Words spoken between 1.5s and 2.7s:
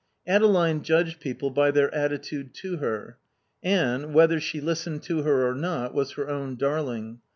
by their attitude